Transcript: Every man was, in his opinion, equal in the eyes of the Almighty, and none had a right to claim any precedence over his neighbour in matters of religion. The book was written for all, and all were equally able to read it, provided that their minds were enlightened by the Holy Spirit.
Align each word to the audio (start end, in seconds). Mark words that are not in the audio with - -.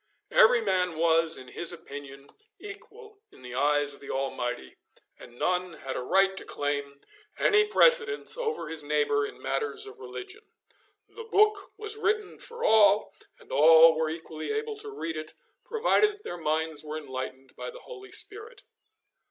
Every 0.31 0.61
man 0.61 0.97
was, 0.97 1.37
in 1.37 1.49
his 1.49 1.71
opinion, 1.71 2.27
equal 2.57 3.19
in 3.31 3.43
the 3.43 3.53
eyes 3.53 3.93
of 3.93 3.99
the 3.99 4.09
Almighty, 4.09 4.77
and 5.19 5.37
none 5.37 5.73
had 5.73 5.95
a 5.95 6.01
right 6.01 6.35
to 6.37 6.43
claim 6.43 7.01
any 7.37 7.67
precedence 7.67 8.35
over 8.35 8.67
his 8.67 8.81
neighbour 8.81 9.27
in 9.27 9.39
matters 9.39 9.85
of 9.85 9.99
religion. 9.99 10.41
The 11.07 11.23
book 11.23 11.73
was 11.77 11.97
written 11.97 12.39
for 12.39 12.63
all, 12.63 13.13
and 13.39 13.51
all 13.51 13.93
were 13.93 14.09
equally 14.09 14.51
able 14.51 14.75
to 14.77 14.89
read 14.89 15.15
it, 15.15 15.35
provided 15.63 16.09
that 16.13 16.23
their 16.23 16.35
minds 16.37 16.83
were 16.83 16.97
enlightened 16.97 17.55
by 17.55 17.69
the 17.69 17.81
Holy 17.81 18.11
Spirit. 18.11 18.63